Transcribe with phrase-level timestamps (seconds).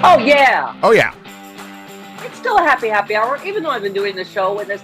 [0.00, 1.12] Oh yeah, Oh yeah.
[2.24, 4.82] it's still a happy happy hour, even though I've been doing the show in this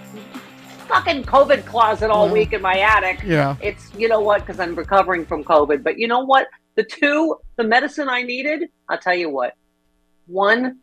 [0.88, 3.22] fucking COVID closet all week in my attic.
[3.24, 3.56] Yeah.
[3.62, 5.82] It's you know what, because I'm recovering from COVID.
[5.82, 6.48] But you know what?
[6.74, 9.54] The two, the medicine I needed, I'll tell you what.
[10.26, 10.80] One,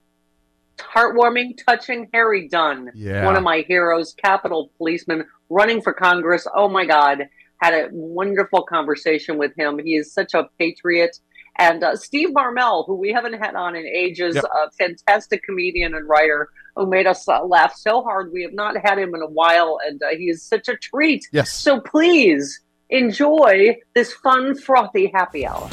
[0.78, 3.26] heartwarming, touching Harry Dunn, Yeah.
[3.26, 6.48] one of my heroes, Capitol policeman, running for Congress.
[6.56, 7.28] Oh my God,
[7.62, 9.78] had a wonderful conversation with him.
[9.84, 11.18] He is such a patriot.
[11.57, 14.44] And uh, Steve Marmel, who we haven't had on in ages, Yep.
[14.45, 18.31] a fantastic comedian and writer who made us uh, laugh so hard.
[18.33, 21.27] We have not had him in a while, and uh, he is such a treat.
[21.31, 21.52] Yes.
[21.52, 25.69] So please enjoy this fun, frothy happy hour.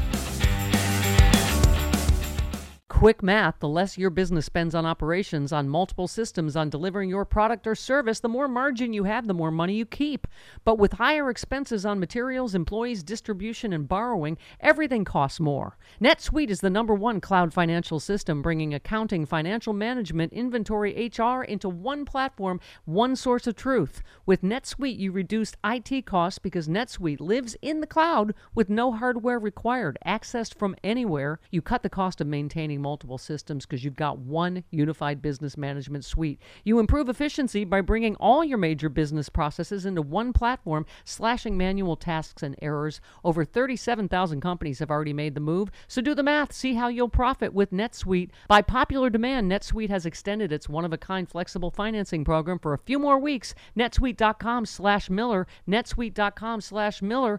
[2.98, 7.24] Quick math the less your business spends on operations, on multiple systems, on delivering your
[7.24, 10.26] product or service, the more margin you have, the more money you keep.
[10.64, 15.78] But with higher expenses on materials, employees, distribution, and borrowing, everything costs more.
[16.02, 21.68] NetSuite is the number one cloud financial system, bringing accounting, financial management, inventory, HR into
[21.68, 24.02] one platform, one source of truth.
[24.26, 29.38] With NetSuite, you reduce IT costs because NetSuite lives in the cloud with no hardware
[29.38, 31.38] required, accessed from anywhere.
[31.52, 36.06] You cut the cost of maintaining multiple systems because you've got one unified business management
[36.06, 36.40] suite.
[36.64, 41.96] You improve efficiency by bringing all your major business processes into one platform, slashing manual
[41.96, 43.02] tasks and errors.
[43.22, 46.54] Over 37,000 companies have already made the move, so do the math.
[46.54, 48.30] See how you'll profit with NetSuite.
[48.48, 53.18] By popular demand, NetSuite has extended its one-of-a-kind flexible financing program for a few more
[53.18, 53.54] weeks.
[53.76, 57.38] netsuite.com slash Miller, netsuite.com slash Miller.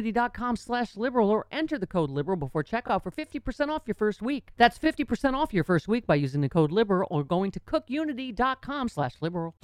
[0.01, 4.21] cookunity.com slash liberal or enter the code liberal before checkout for 50% off your first
[4.21, 4.49] week.
[4.57, 8.89] That's 50% off your first week by using the code liberal or going to cookunity.com
[8.89, 9.55] slash liberal.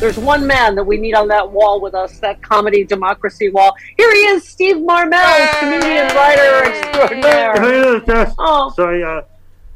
[0.00, 3.74] There's one man that we need on that wall with us, that comedy democracy wall.
[3.96, 7.60] Here he is, Steve Marmel, comedian, writer extraordinaire.
[7.60, 8.32] Hey, Jess.
[8.38, 8.72] Oh.
[8.76, 9.22] Sorry, uh,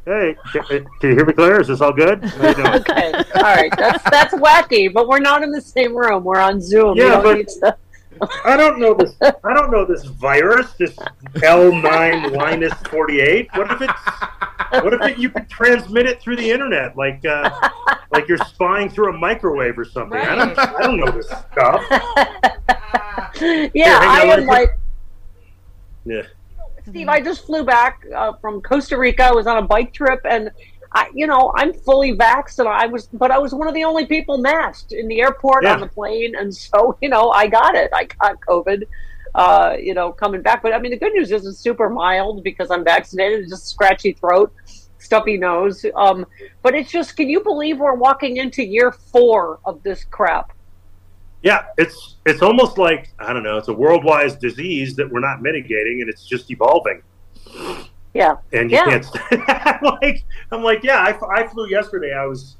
[0.04, 0.62] hey, can,
[1.00, 1.60] can you hear me clear?
[1.60, 2.22] Is this all good?
[2.24, 2.66] How you doing?
[2.72, 6.22] Okay, all right, that's that's wacky, but we're not in the same room.
[6.22, 6.96] We're on Zoom.
[6.96, 7.76] Yeah, you don't but- need to-
[8.44, 9.14] I don't know this.
[9.20, 10.72] I don't know this virus.
[10.74, 10.94] This
[11.36, 13.48] L9 Linus 48.
[13.54, 14.84] What if it's?
[14.84, 17.50] What if it, you could transmit it through the internet, like uh,
[18.10, 20.18] like you're spying through a microwave or something?
[20.18, 20.58] I don't.
[20.58, 21.84] I don't know this stuff.
[23.74, 24.78] yeah, hang I am let like
[26.04, 26.22] Yeah.
[26.88, 27.08] Steve.
[27.08, 29.24] I just flew back uh, from Costa Rica.
[29.24, 30.50] I was on a bike trip, and
[30.94, 33.84] I, you know, I'm fully vaxxed, and I was, but I was one of the
[33.84, 35.74] only people masked in the airport Yeah.
[35.74, 37.90] on the plane, and so you know, I got it.
[37.94, 38.84] I got COVID.
[39.34, 42.44] Uh, you know, coming back, but I mean, the good news is it's super mild
[42.44, 43.40] because I'm vaccinated.
[43.40, 44.52] It's just scratchy throat,
[44.98, 45.86] stuffy nose.
[45.96, 46.26] Um,
[46.60, 50.52] but it's just, can you believe we're walking into year four of this crap?
[51.42, 53.56] Yeah, it's it's almost like I don't know.
[53.56, 57.02] It's a worldwide disease that we're not mitigating, and it's just evolving.
[58.14, 58.84] Yeah, and you Yeah.
[59.00, 59.06] can't.
[59.82, 60.98] I'm like, I'm like, yeah.
[60.98, 62.12] I, I flew yesterday.
[62.12, 62.56] I was,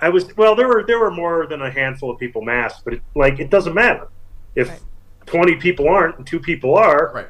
[0.00, 0.36] I was.
[0.36, 3.38] Well, there were there were more than a handful of people masked, but it, like
[3.38, 4.08] it doesn't matter
[4.56, 4.80] if Right.
[5.26, 7.12] twenty people aren't and two people are.
[7.14, 7.26] Right.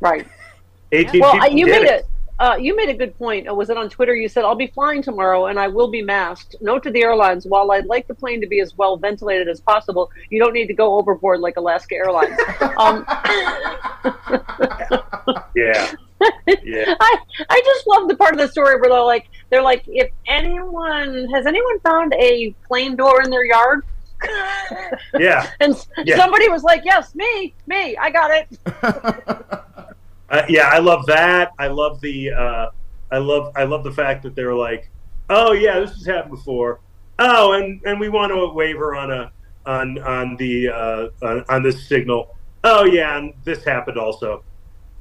[0.00, 0.26] right.
[0.90, 2.00] Eighteen Well, people uh, you get made it.
[2.00, 2.06] it.
[2.40, 3.48] Uh, you made a good point.
[3.48, 4.16] Uh, Was it on Twitter?
[4.16, 6.56] You said, I'll be flying tomorrow and I will be masked.
[6.60, 9.60] Note to the airlines while I'd like the plane to be as well ventilated as
[9.60, 12.36] possible, you don't need to go overboard like Alaska Airlines.
[12.78, 13.06] um,
[15.54, 15.92] Yeah,
[16.62, 16.94] yeah.
[17.00, 20.10] I, I just love the part of the story where they're like, they're like, if
[20.26, 23.84] anyone has anyone found a plane door in their yard?
[25.18, 25.74] Yeah, and
[26.04, 26.16] Yeah.
[26.16, 28.58] somebody was like, yes, me, me, I got it.
[30.30, 30.68] uh, yeah.
[30.68, 31.52] I love that.
[31.58, 32.30] I love the.
[32.30, 32.66] Uh,
[33.10, 33.52] I love.
[33.56, 34.88] I love the fact that they're like,
[35.28, 36.80] oh yeah, this has happened before.
[37.18, 39.30] Oh, and and we want to waiver on a
[39.66, 42.34] on on the uh, on, on this signal.
[42.64, 44.44] Oh yeah, and this happened also,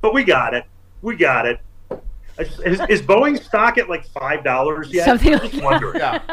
[0.01, 0.65] but we got it.
[1.01, 1.59] We got it.
[2.39, 5.06] Is, Is, is Boeing stock at like five dollars yet?
[5.06, 5.63] Something I'm like just that.
[5.63, 6.00] wondering.
[6.00, 6.30] Yeah.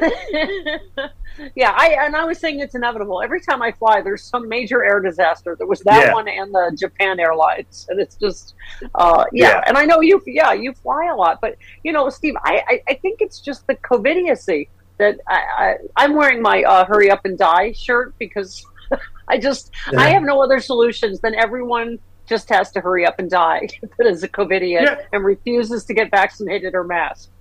[1.56, 3.22] yeah, I and I was saying it's inevitable.
[3.22, 5.56] Every time I fly, there's some major air disaster.
[5.56, 6.14] There was that Yeah.
[6.14, 8.54] one and the Japan Airlines, and it's just,
[8.94, 9.48] uh, yeah.
[9.48, 9.64] Yeah.
[9.66, 12.82] And I know you, yeah, you fly a lot, but you know, Steve, I, I,
[12.88, 14.68] I think it's just the COVIDiocy
[14.98, 18.64] that I, I I'm wearing my uh, "Hurry Up and Die" shirt because
[19.28, 21.98] I just I have no other solutions than everyone
[22.30, 23.68] just has to hurry up and die
[23.98, 24.96] that is a COVIDian Yeah.
[25.12, 27.32] and refuses to get vaccinated or masked.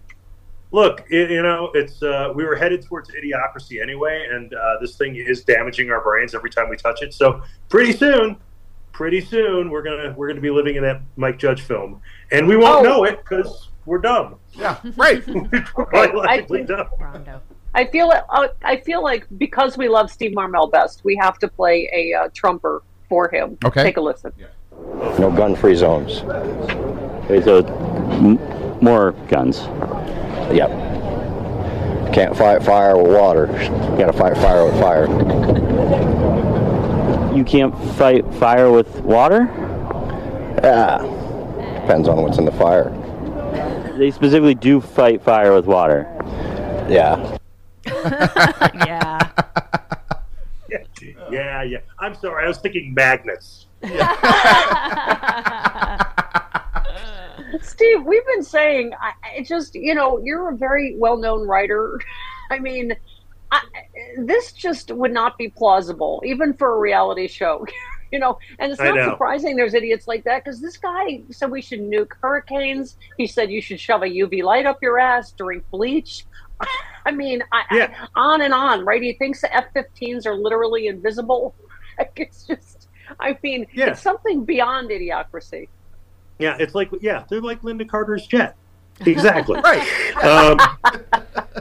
[0.72, 4.98] Look, it, you know, it's uh, we were headed towards idiocracy anyway, and uh, this
[4.98, 7.12] thing is damaging our brains every time we touch it.
[7.14, 8.38] So pretty soon,
[8.92, 12.02] pretty soon, we're gonna we're gonna be living in that Mike Judge film,
[12.32, 12.90] and we won't Oh.
[12.90, 14.36] know it because we're dumb.
[14.54, 14.78] Yeah.
[14.96, 15.26] Right.
[15.76, 16.88] we're biologically I- dumb.
[17.74, 21.48] I feel uh, I feel like because we love Steve Marmel best, we have to
[21.48, 23.58] play a uh, trumper for him.
[23.66, 23.82] Okay.
[23.82, 24.32] take a listen.
[25.20, 26.22] No gun-free zones.
[27.26, 28.40] Okay, so m-
[28.82, 29.60] more guns.
[30.54, 30.70] Yep.
[32.14, 33.48] Can't fight fire with water.
[33.62, 35.08] You gotta fight fire with fire.
[37.36, 39.48] You can't fight fire with water?
[40.64, 40.98] Yeah.
[41.82, 42.90] Depends on what's in the fire.
[43.98, 46.08] They specifically do fight fire with water.
[46.90, 47.38] Yeah.
[47.86, 49.30] yeah.
[51.32, 51.78] Yeah, yeah.
[52.00, 53.68] I'm sorry, I was thinking magnets.
[57.62, 62.00] Steve, we've been saying, I, I just you know, you're a very well-known writer.
[62.52, 62.96] I mean,
[63.52, 63.62] I,
[64.18, 67.66] this just would not be plausible, even for a reality show.
[68.12, 71.62] you know, and it's not surprising there's idiots like that because this guy said we
[71.62, 72.98] should nuke hurricanes.
[73.18, 76.26] He said you should shove a UV light up your ass, drink bleach.
[77.06, 78.08] I mean, I, Yeah.
[78.16, 79.02] I, on and on, right?
[79.02, 81.56] He thinks the F-15s are literally invisible.
[81.98, 82.79] Like it's just,
[83.20, 83.92] I mean, Yeah.
[83.92, 85.68] it's something beyond idiocracy.
[86.40, 88.56] Yeah, it's like yeah, they're like Lynda Carter's jet.
[89.06, 89.60] Exactly.
[89.64, 90.24] Right.
[90.24, 90.58] um,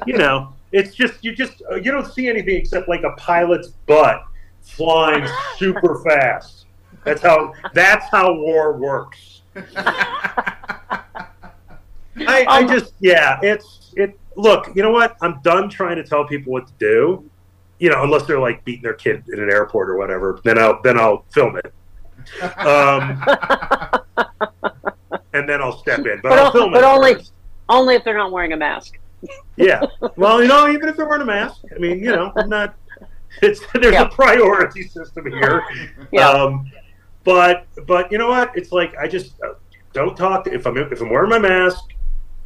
[0.06, 3.69] you know, it's just you just uh, you don't see anything except like a pilot's
[3.87, 4.23] butt
[4.62, 6.67] flying super fast.
[7.05, 9.43] That's how that's how war works.
[9.56, 10.55] I,
[12.49, 14.19] I Um, just yeah, it's it.
[14.37, 15.17] Look, you know what?
[15.21, 17.29] I'm done trying to tell people what to do.
[17.79, 20.81] You know, unless they're like beating their kid in an airport or whatever, then I'll
[20.83, 21.73] then I'll film it.
[22.59, 23.23] Um,
[25.33, 27.33] and then I'll step in, but, But I'll film but it only- first.
[27.71, 28.99] Only if they're not wearing a mask.
[29.57, 29.83] Yeah.
[30.17, 32.76] Well, you know, even if they're wearing a mask, I mean, you know, I'm not.
[33.43, 34.02] It's there's Yeah.
[34.05, 35.62] a priority system here.
[36.12, 36.29] Yeah.
[36.31, 36.71] Um,
[37.25, 38.57] but but you know what?
[38.57, 39.55] It's like I just uh,
[39.93, 41.85] don't talk if I'm if I'm wearing my mask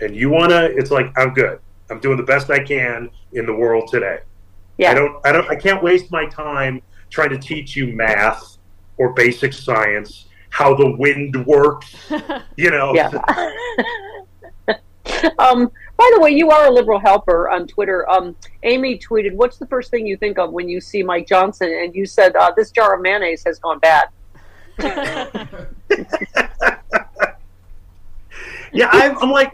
[0.01, 0.65] and you wanna.
[0.73, 1.61] It's like I'm good.
[1.91, 4.21] I'm doing the best I can in the world today.
[4.83, 4.91] Yeah.
[4.91, 5.27] I don't.
[5.27, 5.51] I don't.
[5.51, 8.59] I can't waste my time trying to teach you math
[8.99, 11.95] or basic science, how the wind works.
[12.57, 12.95] You know.
[12.95, 13.09] Yeah.
[15.39, 18.09] um, by the way, you are a liberal helper on Twitter.
[18.11, 21.69] Um, Amy tweeted, "What's the first thing you think of when you see Mike Johnson?"
[21.69, 24.09] And you said, uh, "This jar of mayonnaise has gone bad."
[28.73, 29.53] Yeah, I'm, I'm like,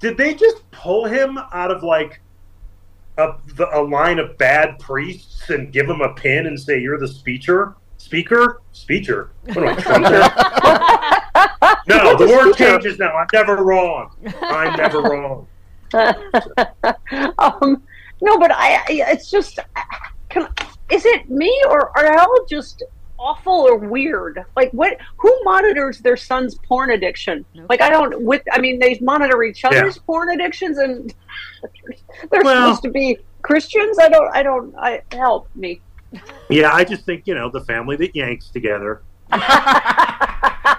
[0.00, 2.20] did they just pull him out of like
[3.20, 3.38] a,
[3.72, 7.76] a line of bad priests and give them a pin and say you're the speaker?
[7.98, 8.62] Speaker?
[8.72, 9.30] Speaker?
[9.44, 10.02] What am I, Trump?
[11.86, 13.14] no, the word changes now.
[13.14, 14.10] I'm never wrong.
[14.42, 15.46] I'm never wrong.
[17.38, 17.82] um,
[18.22, 19.58] no, but I, I it's just,
[20.28, 20.48] can,
[20.90, 22.82] is it me or are all just
[23.20, 24.44] awful or weird?
[24.56, 24.96] Like, what?
[25.18, 27.44] Who monitors their son's porn addiction?
[27.68, 28.22] Like, I don't.
[28.22, 31.14] With, I mean, they monitor each other's porn addictions, and
[32.30, 33.98] they're Well- supposed to be Christians.
[33.98, 34.34] I don't.
[34.34, 34.74] I don't.
[34.76, 35.80] I help me.
[36.48, 39.02] Yeah, I just think you know the family that yanks together.
[39.32, 40.78] I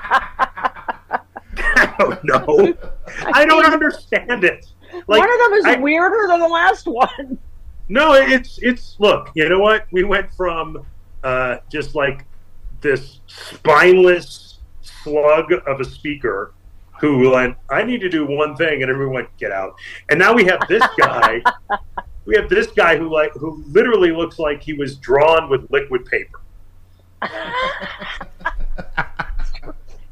[1.97, 2.73] don't know.
[3.33, 4.65] I don't understand it.
[5.07, 7.37] Like, one of them is I- weirder than the last one.
[7.89, 9.31] No, it's it's look.
[9.35, 9.85] You know what?
[9.91, 10.85] We went from
[11.23, 12.25] uh, just like
[12.81, 16.53] this spineless slug of a speaker
[16.99, 19.73] who went, "I need to do one thing," and everyone went, "Get out."
[20.09, 21.41] And now we have this guy.
[22.25, 26.05] we have this guy who like who literally looks like he was drawn with liquid
[26.05, 26.39] paper.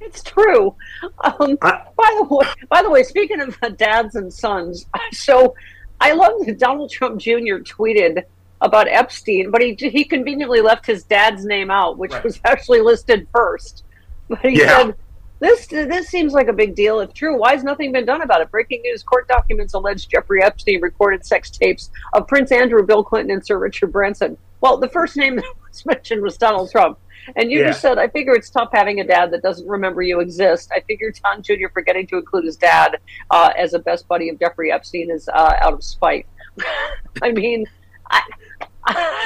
[0.01, 0.75] It's true.
[1.23, 5.53] Um, I- by the way, by the way, speaking of uh, dads and sons, so
[6.01, 7.57] I love that Donald Trump Jr.
[7.59, 8.23] tweeted
[8.61, 12.23] about Epstein, but he he conveniently left his dad's name out, which Right.
[12.23, 13.83] was actually listed first.
[14.27, 14.85] But he Yeah.
[14.85, 14.95] said.
[15.41, 16.99] This this seems like a big deal.
[16.99, 18.51] If true, why has nothing been done about it?
[18.51, 23.31] Breaking news: Court documents allege Jeffrey Epstein recorded sex tapes of Prince Andrew, Bill Clinton,
[23.31, 24.37] and Sir Richard Branson.
[24.59, 26.99] Well, the first name that was mentioned was Donald Trump,
[27.37, 27.67] and you Yeah.
[27.67, 30.81] just said, "I figure it's tough having a dad that doesn't remember you exist." I
[30.81, 31.69] figure Don Jr.
[31.73, 32.97] forgetting to include his dad
[33.31, 36.25] uh, as a best buddy of Jeffrey Epstein is uh, out of spite.
[37.23, 37.65] I mean,
[38.11, 38.21] I,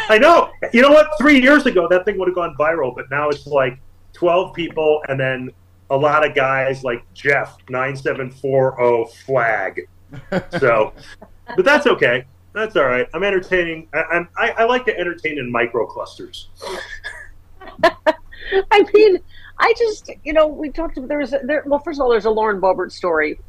[0.09, 0.51] I know.
[0.73, 1.09] You know what?
[1.19, 3.79] Three years ago, that thing would have gone viral, but now it's like
[4.13, 5.49] twelve people, and then
[5.89, 9.87] a lot of guys like Jeff nine seven four zero flag.
[10.59, 10.93] So,
[11.55, 12.25] but that's okay.
[12.53, 13.07] That's all right.
[13.13, 13.87] I'm entertaining.
[13.93, 16.49] I, I'm, I, I like to entertain in micro clusters.
[17.83, 19.17] I mean,
[19.57, 20.99] I just, you know, we talked.
[21.07, 21.63] There was there.
[21.65, 23.39] Well, first of all, there's a Lauren Boebert story.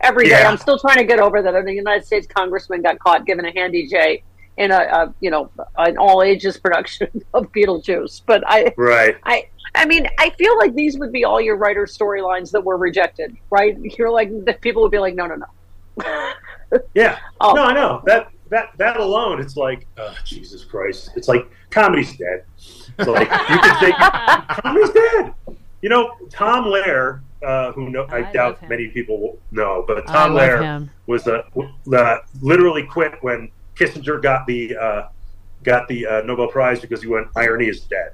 [0.00, 0.48] Every day, Yeah.
[0.48, 1.64] I'm still trying to get over that.
[1.64, 4.22] The United States congressman got caught giving a handy J
[4.56, 8.22] in a, a you know, an all ages production of Beetlejuice.
[8.26, 9.16] But I, Right.
[9.24, 12.76] I, I mean, I feel like these would be all your writer storylines that were
[12.76, 13.78] rejected, right?
[13.98, 16.32] You're like, the people would be like, no, no, no.
[16.94, 17.18] Yeah.
[17.40, 17.52] Oh.
[17.52, 19.40] No, I know that that that alone.
[19.40, 21.10] It's like, oh, Jesus Christ.
[21.16, 22.44] It's like comedy's dead.
[22.56, 23.92] It's like you can say
[24.62, 25.34] comedy's dead.
[25.82, 30.06] You know, Tom Lehrer, uh, who know, I, I doubt many people will know, but
[30.06, 30.90] Tom love Lehrer him.
[31.06, 31.42] was uh,
[31.94, 33.50] uh, literally quit when
[33.82, 35.08] Kissinger got the uh,
[35.62, 38.12] got the uh, Nobel Prize because he went irony is dead.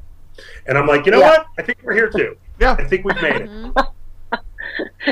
[0.67, 1.31] And I'm like, you know Yeah.
[1.39, 1.47] what?
[1.59, 2.37] I think we're here too.
[2.61, 2.73] Yeah.
[2.79, 3.51] I think we've made it.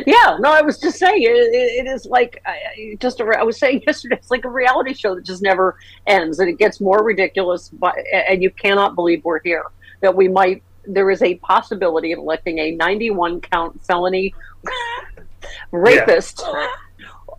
[0.06, 3.24] Yeah, no, I was just saying it, it, it is like I, I- just a,
[3.24, 4.14] re- I was saying yesterday.
[4.16, 7.70] It's like a reality show that just never ends, and it gets more ridiculous.
[7.70, 9.64] But and you cannot believe we're here.
[10.02, 14.32] That we might there is a possibility of electing a 91 count felony
[15.72, 16.44] rapist,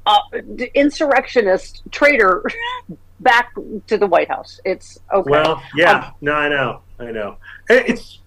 [0.08, 0.20] uh,
[0.74, 2.44] insurrectionist, traitor
[3.20, 3.52] back
[3.88, 4.60] to the White House.
[4.66, 5.30] It's okay.
[5.30, 7.38] Well, yeah, no, I know, I know.
[7.70, 8.20] It's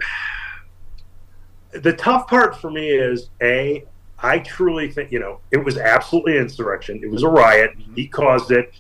[1.73, 3.85] the tough part for me is a.
[4.23, 7.01] I truly think you know it was absolutely insurrection.
[7.03, 7.71] It was a riot.
[7.95, 8.75] He caused it.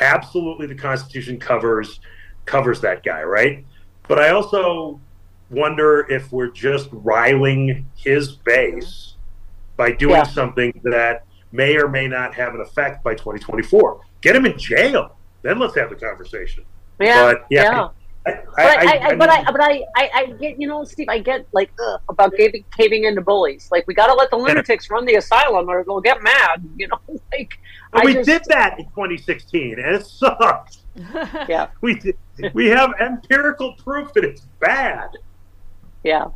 [0.00, 2.00] Absolutely, the Constitution covers
[2.46, 3.64] covers that guy, right?
[4.08, 5.00] But I also
[5.50, 9.14] wonder if we're just riling his base
[9.76, 10.22] by doing Yeah.
[10.24, 14.00] something that may or may not have an effect by 2024.
[14.20, 16.64] Get him in jail, then let's have the conversation.
[17.00, 17.88] yeah, but, yeah, yeah.
[18.24, 21.18] I, But I, I, but I, but I, I, I get, you know, Steve, I
[21.18, 23.68] get like ugh, about caving, caving into bullies.
[23.72, 26.62] Like we got to let the lunatics run the asylum, or they'll get mad.
[26.76, 27.00] You know,
[27.32, 27.58] like
[27.92, 30.78] I we just- did that in 2016, and it sucked.
[31.48, 32.16] Yeah, We did,
[32.54, 35.08] we have empirical proof that it's bad.
[36.04, 36.26] yeah.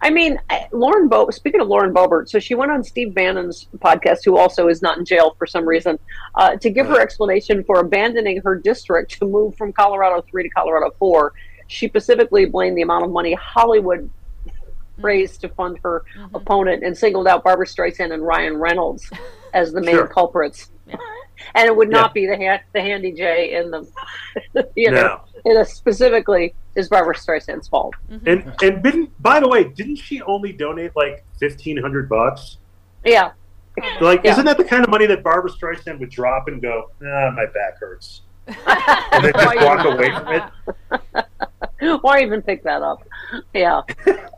[0.00, 0.38] I mean,
[0.72, 1.30] Lauren Bo.
[1.30, 4.98] Speaking of Lauren Boebert, so she went on Steve Bannon's podcast, who also is not
[4.98, 5.98] in jail for some reason,
[6.34, 10.48] uh, to give her explanation for abandoning her district to move from Colorado three to
[10.50, 11.32] Colorado four.
[11.68, 14.10] She specifically blamed the amount of money Hollywood
[14.98, 19.10] raised to fund her opponent and singled out Barbra Streisand and Ryan Reynolds
[19.54, 20.06] as the main Sure.
[20.06, 20.70] culprits.
[21.54, 22.12] And it would not Yeah.
[22.12, 25.20] be the ha- the handy J in the, you know, No.
[25.44, 27.94] it is specifically is Barbra Streisand's fault.
[28.26, 32.58] And and didn't, by the way, didn't she only donate like 1,500 bucks?
[33.04, 33.32] Yeah,
[34.00, 34.32] Like, Yeah.
[34.32, 37.46] isn't that the kind of money that Barbara Streisand would drop and go, ah, my
[37.46, 40.28] back hurts, and then just walk away from
[41.80, 41.98] it?
[42.02, 43.06] Why even pick that up?
[43.52, 43.82] Yeah,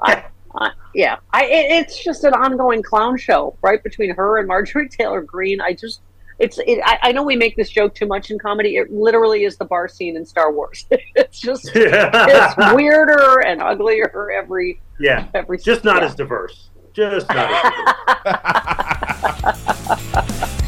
[0.03, 0.25] I,
[0.55, 1.17] I, yeah.
[1.33, 3.83] I it, it's just an ongoing clown show, right?
[3.85, 5.61] Between her and Marjorie Taylor Greene.
[5.61, 6.01] I just,
[6.39, 6.59] it's.
[6.59, 8.77] It, I, I know we make this joke too much in comedy.
[8.77, 10.87] It literally is the bar scene in Star Wars.
[10.91, 15.59] it's just, it's weirder and uglier every yeah, every.
[15.59, 16.09] just not yeah.
[16.09, 16.71] as diverse.
[16.93, 17.63] Just not as
[20.25, 20.63] diverse.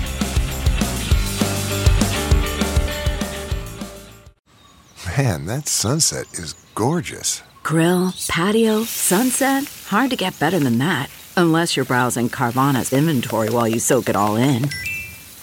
[5.16, 7.42] Man, that sunset is gorgeous.
[7.62, 9.64] Grill, patio, sunset.
[9.88, 11.10] Hard to get better than that.
[11.36, 14.68] Unless you're browsing Carvana's inventory while you soak it all in.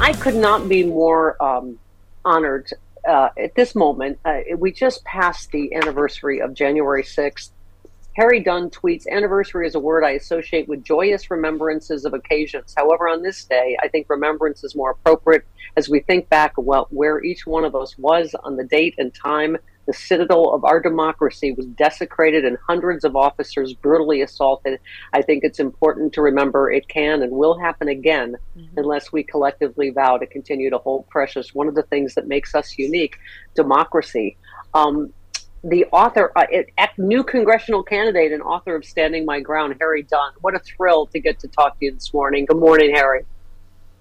[0.00, 1.78] I could not be more um,
[2.24, 2.70] honored
[3.08, 4.18] uh, at this moment.
[4.24, 7.50] Uh, we just passed the anniversary of January 6th.
[8.16, 12.72] Harry Dunn tweets, Anniversary is a word I associate with joyous remembrances of occasions.
[12.76, 15.44] However, on this day, I think remembrance is more appropriate
[15.76, 19.14] as we think back well, where each one of us was on the date and
[19.14, 24.80] time the citadel of our democracy was desecrated and hundreds of officers brutally assaulted.
[25.12, 28.78] I think it's important to remember it can and will happen again mm-hmm.
[28.78, 32.54] unless we collectively vow to continue to hold precious one of the things that makes
[32.54, 33.16] us unique
[33.54, 34.36] democracy.
[34.74, 35.12] Um,
[35.64, 40.32] the author, uh, it, new congressional candidate and author of Standing My Ground, Harry Dunn.
[40.40, 42.44] What a thrill to get to talk to you this morning.
[42.44, 43.24] Good morning, Harry.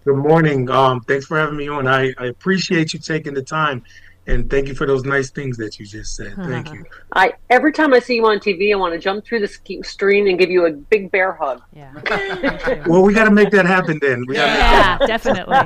[0.03, 0.69] Good morning.
[0.69, 1.87] Um, thanks for having me on.
[1.87, 3.83] I, I appreciate you taking the time
[4.27, 6.35] and thank you for those nice things that you just said.
[6.35, 6.83] Thank you.
[7.13, 10.27] I every time I see you on TV, I want to jump through the screen
[10.27, 11.61] and give you a big bear hug.
[11.73, 12.83] Yeah.
[12.87, 14.23] well, we got to make that happen then.
[14.27, 15.57] We yeah, yeah definitely.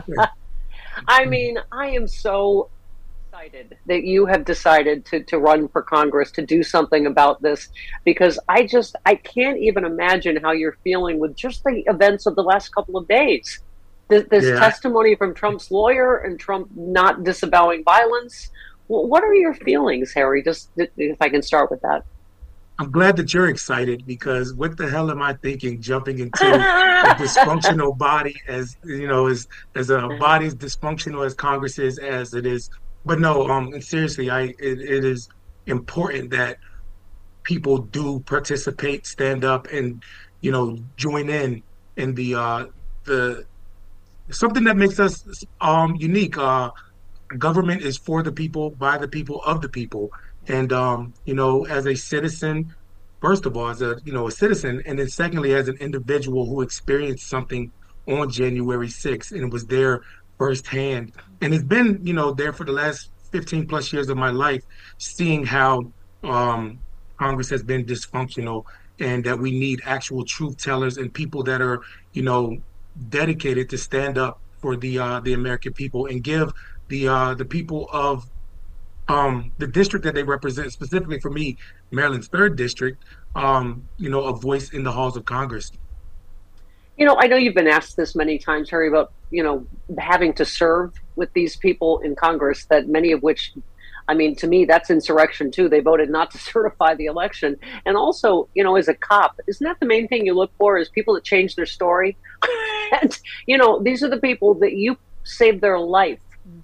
[1.07, 2.69] I mean, I am so
[3.29, 7.69] excited that you have decided to, to run for Congress to do something about this
[8.03, 12.35] because I just I can't even imagine how you're feeling with just the events of
[12.35, 13.61] the last couple of days
[14.09, 14.59] this, yeah.
[14.59, 18.49] testimony from Trump's lawyer and Trump not disavowing violence.
[18.87, 20.43] What are your feelings, Harry?
[20.43, 22.03] Just if I can start with that.
[22.79, 27.13] I'm glad that you're excited because what the hell am I thinking jumping into a
[27.15, 32.33] dysfunctional body as you know as as a body as dysfunctional as Congress is as
[32.33, 32.69] it is.
[33.05, 35.27] But no, um seriously, I it, it is
[35.65, 36.57] important that
[37.43, 40.01] people do participate, stand up and
[40.39, 41.61] you know join in
[41.97, 42.65] in the uh
[43.03, 43.45] the
[44.31, 45.23] something that makes us
[45.61, 46.37] um, unique.
[46.37, 46.71] Uh,
[47.37, 50.11] government is for the people, by the people, of the people,
[50.47, 52.73] and um, you know, as a citizen,
[53.21, 56.45] first of all, as a you know a citizen, and then secondly, as an individual
[56.45, 57.71] who experienced something
[58.07, 60.01] on January 6th and was there
[60.37, 64.31] firsthand, and it's been you know there for the last 15 plus years of my
[64.31, 64.63] life,
[64.97, 65.91] seeing how
[66.23, 66.79] um,
[67.19, 68.63] Congress has been dysfunctional
[68.99, 71.81] and that we need actual truth tellers and people that are
[72.13, 72.57] you know
[73.09, 76.51] dedicated to stand up for the uh, the American people and give
[76.89, 78.29] the uh, the people of
[79.07, 81.57] um, the district that they represent, specifically for me,
[81.91, 83.03] Maryland's third district,
[83.35, 85.71] um, you know, a voice in the halls of Congress.
[86.97, 89.65] You know, I know you've been asked this many times, Harry, about you know
[89.97, 93.53] having to serve with these people in Congress, that many of which
[94.09, 95.69] I mean, to me, that's insurrection too.
[95.69, 97.57] They voted not to certify the election.
[97.85, 100.77] And also, you know, as a cop, isn't that the main thing you look for
[100.77, 102.17] is people that change their story?
[103.01, 106.19] and, you know, these are the people that you saved their life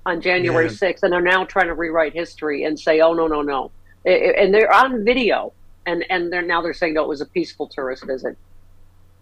[0.06, 0.72] on January yeah.
[0.72, 3.72] 6th and are now trying to rewrite history and say, oh, no, no, no.
[4.06, 5.54] And they're on video.
[5.86, 8.38] And, and they're now they're saying, no, it was a peaceful tourist visit.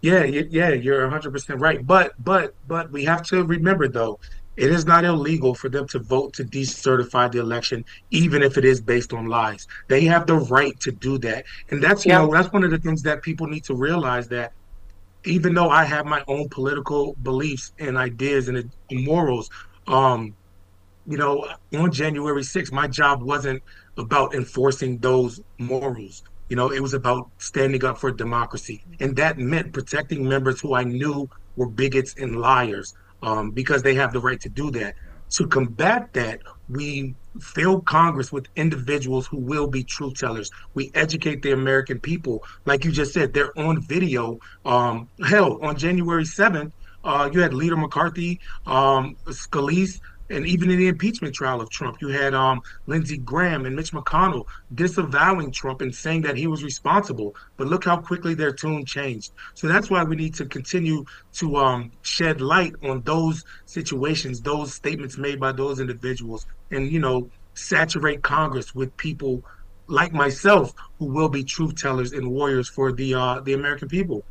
[0.00, 1.86] Yeah, yeah, you're 100% right.
[1.86, 4.18] But, but, but we have to remember, though,
[4.56, 8.64] it is not illegal for them to vote to decertify the election, even if it
[8.64, 9.66] is based on lies.
[9.88, 12.18] They have the right to do that, and that's you yeah.
[12.18, 14.52] know that's one of the things that people need to realize that
[15.24, 19.48] even though I have my own political beliefs and ideas and morals,
[19.86, 20.34] um,
[21.06, 23.62] you know, on January 6th, my job wasn't
[23.96, 26.22] about enforcing those morals.
[26.48, 30.74] You know, it was about standing up for democracy, and that meant protecting members who
[30.74, 34.94] I knew were bigots and liars um, because they have the right to do that.
[35.30, 40.50] To combat that, we fill Congress with individuals who will be truth tellers.
[40.74, 42.44] We educate the American people.
[42.64, 44.38] Like you just said, they're on video.
[44.64, 46.72] Um, hell, on January 7th,
[47.04, 51.98] uh, you had Leader McCarthy, um, Scalise, and even in the impeachment trial of Trump,
[52.00, 56.64] you had um, Lindsey Graham and Mitch McConnell disavowing Trump and saying that he was
[56.64, 57.34] responsible.
[57.56, 59.32] But look how quickly their tune changed.
[59.54, 64.74] So that's why we need to continue to um, shed light on those situations, those
[64.74, 69.42] statements made by those individuals, and you know, saturate Congress with people
[69.86, 74.24] like myself who will be truth tellers and warriors for the uh, the American people.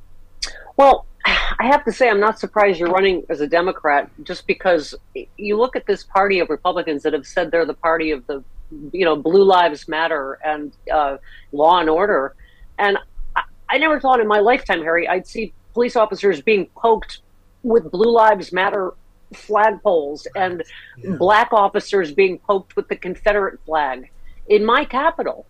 [0.78, 4.94] Well, I have to say, I'm not surprised you're running as a Democrat, just because
[5.38, 8.44] you look at this party of Republicans that have said they're the party of the,
[8.92, 11.18] you know, Blue Lives Matter and uh,
[11.52, 12.36] law and order,
[12.78, 12.98] and
[13.36, 17.20] I, I never thought in my lifetime, Harry, I'd see police officers being poked
[17.64, 18.94] with Blue Lives Matter
[19.34, 20.64] flagpoles and
[20.98, 21.16] yeah.
[21.16, 24.12] black officers being poked with the Confederate flag
[24.48, 25.46] in my capital.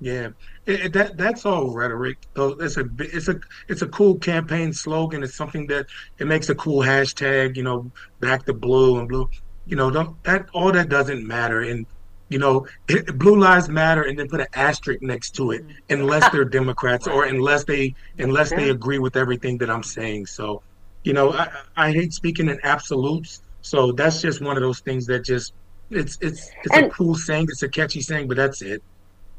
[0.00, 0.30] Yeah,
[0.64, 2.18] it, it, that that's all rhetoric.
[2.32, 5.22] Though it's a it's a it's a cool campaign slogan.
[5.22, 5.86] It's something that
[6.18, 7.56] it makes a cool hashtag.
[7.56, 9.28] You know, back to blue and blue.
[9.66, 11.60] You know, don't that all that doesn't matter.
[11.60, 11.86] And
[12.30, 16.00] you know, it, blue lives matter, and then put an asterisk next to it, mm-hmm.
[16.00, 20.26] unless they're Democrats or unless they unless they agree with everything that I'm saying.
[20.26, 20.62] So,
[21.04, 23.42] you know, I, I hate speaking in absolutes.
[23.60, 25.52] So that's just one of those things that just
[25.90, 27.48] it's it's it's and, a cool saying.
[27.50, 28.82] It's a catchy saying, but that's it.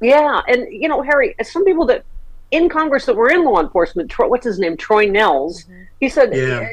[0.02, 2.04] Yeah, and you know, Harry, some people that
[2.52, 5.84] in Congress that were in law enforcement, Troy, what's his name, Troy Nehls, mm-hmm.
[6.02, 6.68] he said, yeah.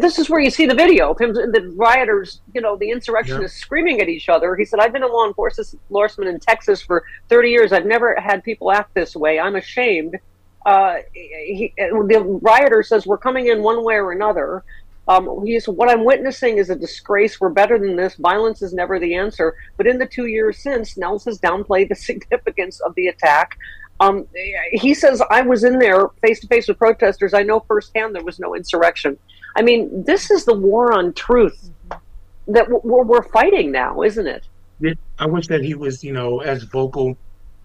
[0.00, 3.58] "This is where you see the video of him, the rioters, you know, the insurrectionists
[3.58, 3.62] yep.
[3.62, 7.04] screaming at each other." He said, "I've been a law enforcement lawman in Texas for
[7.28, 7.72] 30 years.
[7.72, 9.38] I've never had people act this way.
[9.38, 10.18] I'm ashamed."
[10.64, 14.64] Uh, he, the rioter says, "We're coming in one way or another."
[15.08, 17.40] Um, he's what I'm witnessing is a disgrace.
[17.40, 18.14] We're better than this.
[18.16, 19.54] Violence is never the answer.
[19.76, 23.58] But in the two years since, Nehls has downplayed the significance of the attack.
[24.00, 24.26] Um,
[24.72, 27.34] he says, I was in there face to face with protesters.
[27.34, 29.18] I know firsthand there was no insurrection.
[29.56, 31.70] I mean, this is the war on truth
[32.48, 34.44] that we're, we're fighting now, isn't it?
[35.18, 37.16] I wish that he was, you know, as vocal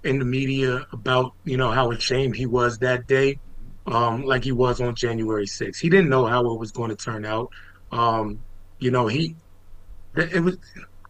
[0.03, 3.39] in the media about, you know, how ashamed he was that day
[3.87, 5.79] um, like he was on January 6th.
[5.79, 7.49] He didn't know how it was going to turn out.
[7.91, 8.39] Um,
[8.79, 9.35] you know, he
[10.15, 10.57] it was,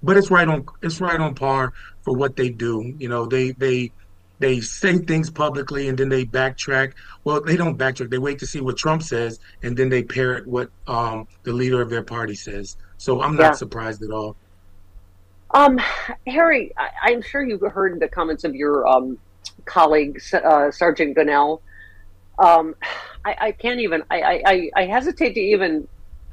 [0.03, 2.93] but it's right on it's right on par for what they do.
[2.99, 3.91] You know, they they
[4.39, 6.93] they say things publicly and then they backtrack.
[7.23, 8.11] Well, they don't backtrack.
[8.11, 11.81] They wait to see what Trump says and then they parrot what um, the leader
[11.81, 12.77] of their party says.
[12.97, 13.51] So I'm not yeah.
[13.53, 14.35] surprised at all.
[15.51, 15.79] Um,
[16.27, 19.17] Harry, I, am sure you've heard the comments of your um,
[19.65, 21.61] colleague, uh, Sergeant Gonell,
[22.39, 22.75] um,
[23.25, 24.03] I, I, can't even.
[24.09, 25.87] I, I, I hesitate to even.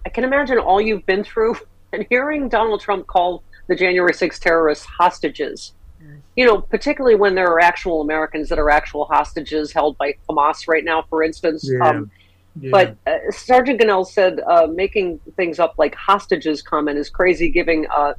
[0.06, 1.56] I can imagine all you've been through,
[1.92, 5.72] and hearing Donald Trump call the January 6 terrorists hostages.
[6.02, 6.20] Mm.
[6.36, 10.68] You know, particularly when there are actual Americans that are actual hostages held by Hamas
[10.68, 11.68] right now, for instance.
[11.70, 11.88] Yeah.
[11.88, 12.10] Um,
[12.60, 12.70] yeah.
[12.70, 17.86] But uh, Sergeant Gonell said uh, making things up like hostages comment is crazy, giving
[17.88, 18.14] uh,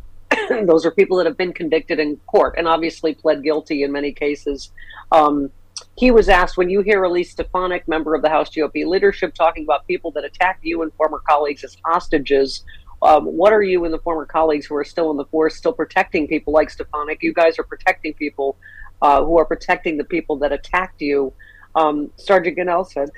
[0.66, 4.12] those are people that have been convicted in court and obviously pled guilty in many
[4.12, 4.72] cases.
[5.12, 5.52] Um,
[5.96, 9.64] he was asked when you hear Elise Stefanik, member of the House GOP leadership, talking
[9.64, 12.66] about people that attacked you and former colleagues as hostages.
[13.02, 15.74] Um, what are you and the former colleagues who are still in the force, still
[15.74, 17.20] protecting people like Stefanik?
[17.22, 18.58] You guys are protecting people
[19.02, 21.34] uh, who are protecting the people that attacked you.
[21.76, 23.10] Um, Sergeant Gonell said,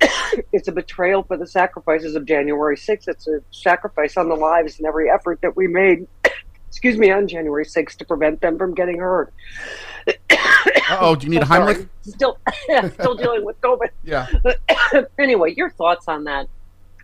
[0.52, 3.08] It's a betrayal for the sacrifices of January 6th.
[3.08, 6.06] It's a sacrifice on the lives and every effort that we made,
[6.68, 9.34] excuse me, on January 6th to prevent them from getting hurt
[10.90, 11.88] oh, do you need a Heimlich?
[12.02, 12.38] Still,
[12.94, 13.88] still dealing with COVID.
[14.04, 14.26] Yeah.
[15.18, 16.48] anyway, your thoughts on that?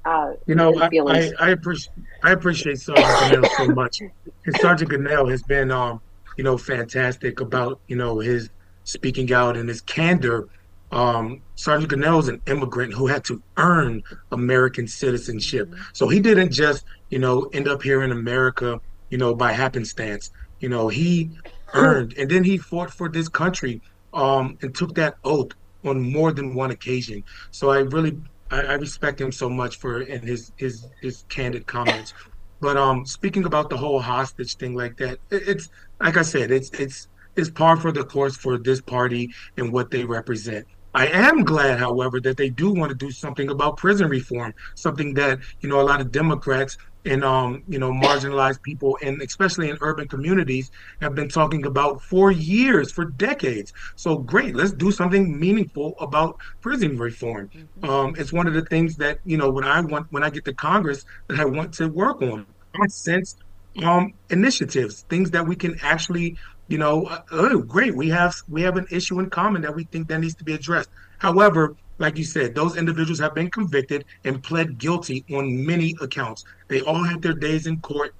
[0.05, 4.01] Uh, you know, I, I, I, appreciate I appreciate Sergeant Gonell so much.
[4.01, 6.01] And Sergeant Gonell has been, um,
[6.37, 8.51] you know, fantastic about you know his
[8.85, 10.49] speaking out and his candor.
[10.91, 15.83] Um, Sergeant Gonell is an immigrant who had to earn American citizenship, mm-hmm.
[15.93, 20.31] so he didn't just you know end up here in America, you know, by happenstance.
[20.59, 21.31] You know, he
[21.75, 23.81] earned, and then he fought for this country
[24.15, 25.53] um, and took that oath
[25.85, 27.25] on more than one occasion.
[27.51, 28.19] So I really
[28.51, 32.15] I, I respect him so much for and his his his candid comments.
[32.61, 35.69] But um, speaking about the whole hostage thing like that, it, it's
[36.01, 39.91] like I said, it's it's it's par for the course for this party and what
[39.91, 40.67] they represent.
[40.95, 45.15] I am glad, however, that they do want to do something about prison reform, something
[45.15, 49.71] that you know a lot of Democrats and um, you know marginalized people, and especially
[49.71, 53.73] in urban communities, have been talking about for years, for decades.
[53.97, 57.51] So great, let's do something meaningful about prison reform.
[57.55, 57.91] Mm-hmm.
[57.91, 60.45] Um, it's one of the things that you know when I want when I get
[60.47, 62.47] to Congress that I want to work on.
[62.81, 63.37] I sense
[63.83, 66.37] um, initiatives, things that we can actually
[66.69, 69.85] you know, uh, oh, great, we have we have an issue in common that we
[69.85, 70.89] think that needs to be addressed.
[71.19, 76.45] However, like you said, those individuals have been convicted and pled guilty on many accounts.
[76.69, 78.15] They all had their days in court.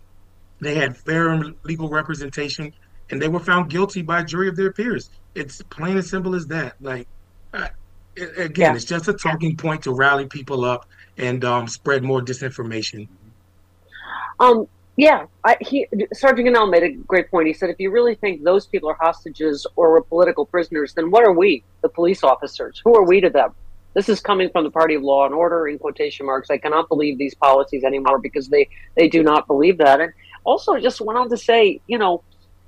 [0.61, 2.73] They had fair legal representation,
[3.11, 5.11] and they were found guilty by a jury of their peers.
[5.35, 6.77] It's plain and simple as that.
[6.81, 7.09] Like,
[7.53, 7.69] uh,
[8.17, 8.75] again, yeah.
[8.75, 10.87] it's just a talking point to rally people up
[11.19, 13.09] and um, spread more disinformation.
[14.39, 17.47] Um, yeah, I, he, Sergeant Gonell made a great point.
[17.47, 21.25] He said, if you really think those people are hostages or political prisoners, then what
[21.25, 22.81] are we, the police officers?
[22.85, 23.55] Who are we to them?
[23.95, 26.51] This is coming from the party of law and order in quotation marks.
[26.51, 30.01] I cannot believe these policies anymore because they, they do not believe that.
[30.01, 30.13] And
[30.45, 32.23] also just went on to say, you know,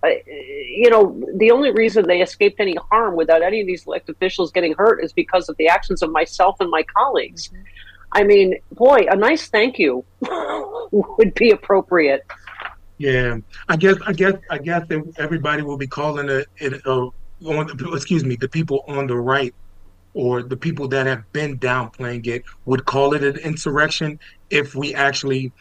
[0.05, 4.17] uh, you know, the only reason they escaped any harm without any of these elected
[4.17, 7.49] officials getting hurt is because of the actions of myself and my colleagues.
[7.49, 7.63] Mm-hmm.
[8.13, 10.05] I mean, boy, a nice thank you
[10.93, 12.25] would be appropriate.
[12.99, 17.09] Yeah, I guess, I guess, I guess that everybody will be calling it, it uh,
[17.45, 19.53] on, excuse me, the people on the right
[20.15, 24.19] or the people that have been downplaying it would call it an insurrection
[24.51, 25.53] if we actually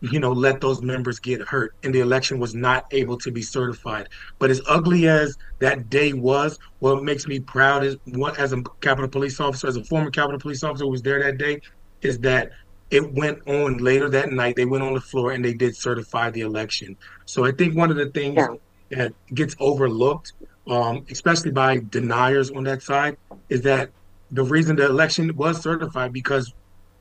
[0.00, 3.42] you know let those members get hurt and the election was not able to be
[3.42, 8.52] certified but as ugly as that day was what makes me proud is what as
[8.52, 11.60] a capitol police officer as a former capitol police officer who was there that day
[12.02, 12.50] is that
[12.92, 14.54] it went on later that night.
[14.54, 16.96] They went on the floor and they did certify the election.
[17.24, 18.48] So I think one of the things yeah.
[18.90, 20.34] that gets overlooked,
[20.68, 23.16] um, especially by deniers on that side,
[23.48, 23.90] is that
[24.32, 26.52] the reason the election was certified because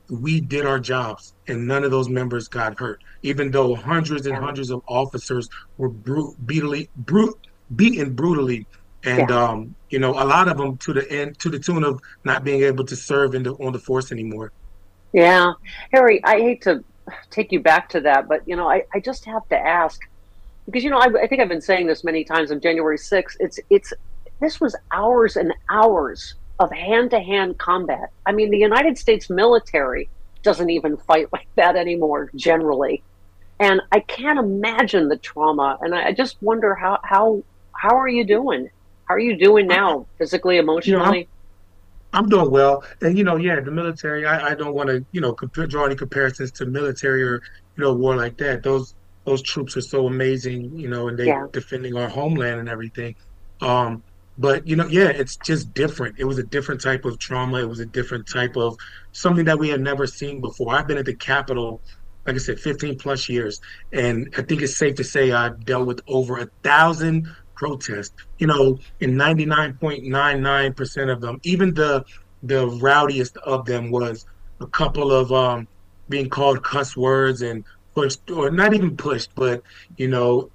[0.09, 4.35] we did our jobs and none of those members got hurt, even though hundreds and
[4.35, 6.89] hundreds of officers were bru- brutally,
[7.75, 8.67] beaten brutally.
[9.03, 9.43] And yeah.
[9.43, 12.43] um, you know, a lot of them to the end, to the tune of not
[12.43, 14.51] being able to serve in the, on the force anymore.
[15.13, 15.53] Yeah.
[15.93, 16.83] Harry, I hate to
[17.29, 20.01] take you back to that, but, you know, I, I just have to ask
[20.65, 23.37] because, you know, I, I think I've been saying this many times on January 6th.
[23.39, 23.93] It's, it's,
[24.39, 28.11] this was hours and hours of hand to hand combat.
[28.25, 30.09] I mean, the United States military
[30.43, 33.01] doesn't even fight like that anymore, generally.
[33.59, 35.79] And I can't imagine the trauma.
[35.81, 37.43] And I just wonder how, how,
[37.73, 38.69] how are you doing?
[39.05, 41.17] How are you doing now, physically, emotionally?
[41.17, 41.29] You know,
[42.13, 44.25] I'm doing well, and you know, yeah, the military.
[44.25, 47.41] I, I don't want to, you know, compare, draw any comparisons to military or
[47.77, 48.63] you know war like that.
[48.63, 51.47] Those those troops are so amazing, you know, and they yeah.
[51.53, 53.15] defending our homeland and everything.
[53.61, 54.03] Um,
[54.41, 56.19] but you know, yeah, it's just different.
[56.19, 57.59] It was a different type of trauma.
[57.61, 58.75] It was a different type of
[59.11, 60.75] something that we had never seen before.
[60.75, 61.81] I've been at the Capitol,
[62.25, 63.59] like I said, 15 plus years,
[63.93, 68.47] and I think it's safe to say I've dealt with over a thousand protests You
[68.47, 72.03] know, in 99.99% of them, even the
[72.43, 74.25] the rowdiest of them was
[74.61, 75.67] a couple of um,
[76.09, 79.61] being called cuss words and pushed, or not even pushed, but
[79.97, 80.49] you know,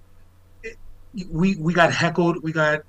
[1.30, 2.80] we we got heckled, we got,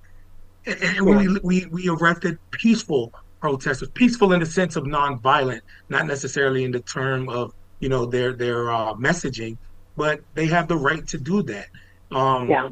[0.67, 6.63] and we we we arrested peaceful protesters, peaceful in the sense of nonviolent, not necessarily
[6.63, 9.57] in the term of you know their their uh, messaging,
[9.95, 11.67] but they have the right to do that.
[12.11, 12.69] Um, yeah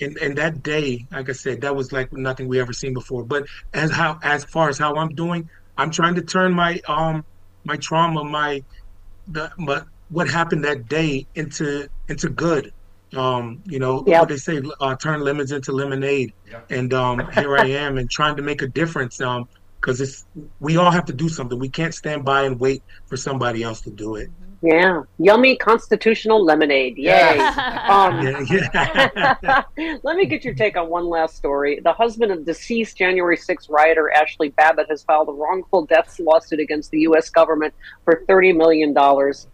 [0.00, 3.24] and and that day, like I said, that was like nothing we ever seen before.
[3.24, 7.24] But as how as far as how I'm doing, I'm trying to turn my um
[7.64, 8.62] my trauma, my
[9.28, 12.72] the but what happened that day into into good.
[13.16, 14.20] Um, you know yep.
[14.20, 16.32] what they say, uh, turn lemons into lemonade.
[16.50, 16.70] Yep.
[16.70, 19.20] And um, here I am, and trying to make a difference.
[19.20, 19.48] Um,
[19.80, 20.26] because it's
[20.60, 21.58] we all have to do something.
[21.58, 24.30] We can't stand by and wait for somebody else to do it.
[24.62, 26.98] Yeah, yummy constitutional lemonade.
[26.98, 27.38] Yay!
[27.38, 28.22] um,
[30.02, 31.80] let me get your take on one last story.
[31.82, 36.60] The husband of deceased January 6 rioter Ashley Babbitt has filed a wrongful death lawsuit
[36.60, 37.30] against the U.S.
[37.30, 37.72] government
[38.04, 39.46] for thirty million dollars.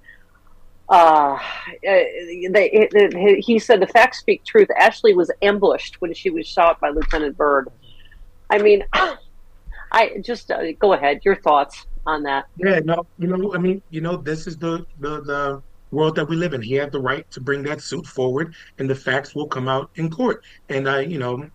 [0.88, 1.38] Uh,
[1.82, 4.68] they, they, he said the facts speak truth.
[4.78, 7.68] Ashley was ambushed when she was shot by Lieutenant Byrd.
[8.50, 8.84] I mean,
[9.92, 11.20] I just uh, go ahead.
[11.24, 12.46] Your thoughts on that.
[12.56, 16.28] Yeah, no, you know, I mean, you know, this is the the the world that
[16.28, 16.62] we live in.
[16.62, 19.90] He had the right to bring that suit forward, and the facts will come out
[19.96, 20.44] in court.
[20.68, 21.48] And I, you know,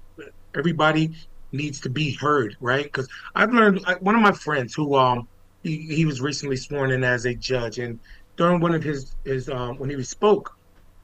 [0.56, 1.13] everybody
[1.52, 2.86] needs to be heard, right?
[2.86, 5.28] Because I've learned one of my friends who um
[5.63, 8.00] he, he was recently sworn in as a judge, and
[8.41, 10.58] during one of his his um when he spoke,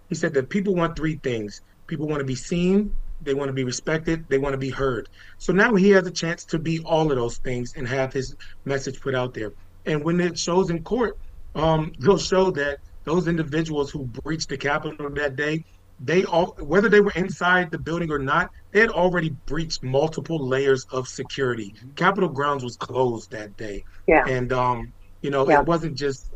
[0.09, 3.53] he said that people want three things: people want to be seen, they want to
[3.53, 5.07] be respected, they want to be heard.
[5.37, 8.35] So now he has a chance to be all of those things and have his
[8.65, 9.53] message put out there.
[9.85, 11.15] And when it shows in court,
[11.53, 15.63] um, he'll show that those individuals who breached the Capitol that day,
[15.99, 20.39] they all, whether they were inside the building or not, they had already breached multiple
[20.39, 21.75] layers of security.
[21.95, 23.83] Capitol grounds was closed that day.
[24.07, 24.25] Yeah.
[24.27, 25.61] And, um, you know, yeah.
[25.61, 26.31] it wasn't just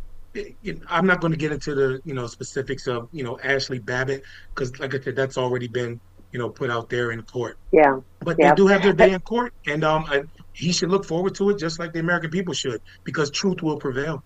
[0.87, 4.23] I'm not going to get into the you know specifics of you know Ashley Babbitt
[4.53, 5.99] because like I said that's already been
[6.31, 7.57] you know, put out there in court.
[7.71, 7.99] Yeah.
[8.19, 8.49] But yeah.
[8.49, 11.59] they do have their day in court, and um, he should look forward to it
[11.59, 14.23] just like the American people should, because truth will prevail.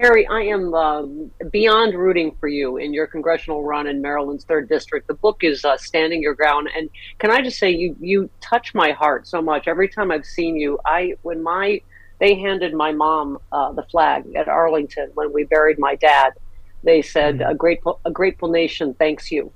[0.00, 1.02] Harry, I am uh,
[1.50, 5.06] beyond rooting for you in your congressional run in Maryland's third district.
[5.06, 8.74] The book is uh, standing your ground, and can I just say you you touch
[8.74, 9.68] my heart so much.
[9.68, 11.82] Every time I've seen you, I when my
[12.20, 16.34] they handed my mom uh, the flag at Arlington when we buried my dad.
[16.84, 17.50] They said Mm-hmm.
[17.50, 19.52] a grateful a grateful nation thanks you.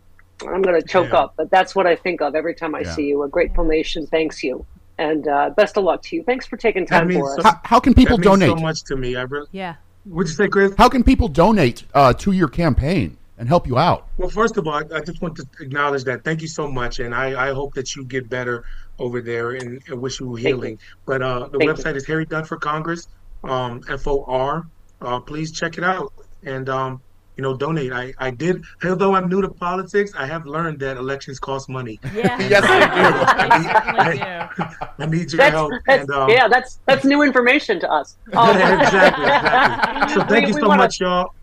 [0.47, 1.21] I'm going to choke Yeah.
[1.21, 2.95] up, but that's what I think of every time I Yeah.
[2.95, 3.23] see you.
[3.23, 4.67] A grateful nation thanks you,
[4.99, 6.23] and uh, best of luck to you.
[6.25, 7.45] Thanks for taking time means for us.
[7.45, 8.59] How, how can people that means donate?
[8.59, 9.17] so much to me.
[9.17, 9.47] I really.
[9.53, 9.77] Yeah.
[10.05, 10.75] What'd you say, Chris?
[10.77, 14.07] How can people donate uh, to your campaign and help you out?
[14.19, 16.25] Well, first of all, I, I just want to acknowledge that.
[16.25, 18.65] Thank you so much, and I, I hope that you get better
[18.99, 20.79] over there, and, and wish you healing.
[21.07, 23.09] But uh, the Thank website is Harry Dunn for Congress,
[23.43, 24.67] um, F O R.
[25.01, 26.13] Uh, please check it out
[26.45, 27.03] and um,
[27.37, 27.93] you know donate.
[27.93, 31.99] I, I did, although I'm new to politics, I have learned that elections cost money.
[32.15, 32.39] Yeah.
[32.41, 34.25] Yes, They do.
[35.03, 35.73] I need your That's, help.
[35.87, 38.17] that's and, um, yeah, that's that's new information to us.
[38.33, 40.15] Um, exactly, exactly.
[40.23, 41.35] So thank we- you so wanna- much, y'all.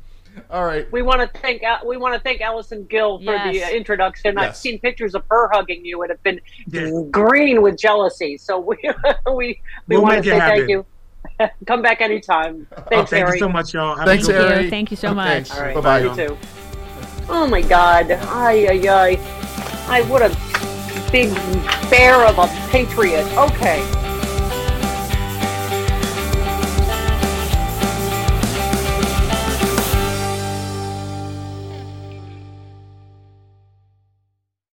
[0.50, 0.90] All right.
[0.92, 3.72] We want to thank we want to thank Allison Gill for the Yes.
[3.72, 4.38] uh, introduction.
[4.38, 6.90] I've seen pictures of her hugging you and have been Yeah.
[7.10, 8.38] green with jealousy.
[8.38, 8.78] So we
[9.28, 10.58] we we We'll want make to it say happen.
[10.58, 10.86] thank you.
[11.68, 12.68] Come back anytime.
[12.76, 13.34] Oh, thank Harry.
[13.34, 13.96] you so much, y'all.
[13.96, 14.64] Have Thanks, a good Harry.
[14.66, 14.70] you.
[14.70, 15.16] Thank you so Okay.
[15.16, 15.52] much.
[15.52, 16.00] All right, Bye-bye.
[16.00, 16.38] you too.
[17.30, 18.12] Oh my God!
[18.12, 19.20] Ay ay ay!
[19.88, 20.30] I what a
[21.12, 21.34] big
[21.90, 23.26] bear of a patriot.
[23.38, 23.80] Okay.